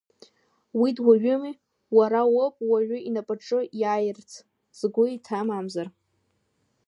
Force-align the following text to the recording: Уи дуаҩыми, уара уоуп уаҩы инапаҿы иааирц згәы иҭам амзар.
Уи 0.79 0.89
дуаҩыми, 0.95 1.53
уара 1.97 2.21
уоуп 2.33 2.55
уаҩы 2.69 2.97
инапаҿы 3.07 3.59
иааирц 3.81 4.29
згәы 4.79 5.05
иҭам 5.15 5.47
амзар. 5.57 5.87